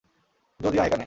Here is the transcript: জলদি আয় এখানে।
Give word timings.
জলদি 0.59 0.77
আয় 0.79 0.87
এখানে। 0.87 0.99